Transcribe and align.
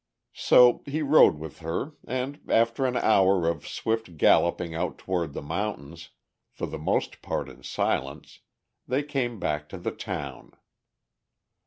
So 0.33 0.81
he 0.87 1.03
rode 1.03 1.35
with 1.37 1.59
her 1.59 1.91
and 2.07 2.39
after 2.49 2.87
an 2.87 2.97
hour 2.97 3.47
of 3.47 3.67
swift 3.67 4.17
galloping 4.17 4.73
out 4.73 4.97
toward 4.97 5.33
the 5.33 5.43
mountains, 5.43 6.09
for 6.49 6.65
the 6.65 6.79
most 6.79 7.21
part 7.21 7.47
in 7.47 7.61
silence, 7.61 8.39
they 8.87 9.03
came 9.03 9.39
back 9.39 9.69
to 9.69 9.77
the 9.77 9.91
town. 9.91 10.53